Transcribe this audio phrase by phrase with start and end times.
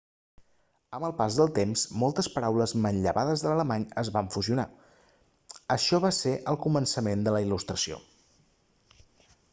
[0.99, 4.67] amb el pas del temps moltes paraules manllevades de l'alemany es van fusionar
[5.77, 8.05] això va ser el començament de la il·lustració